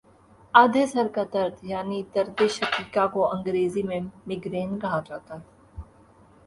[0.53, 5.43] آدھے سر کا درد یعنی دردِ شقیقہ کو انگریزی میں مائیگرین کہا جاتا ہے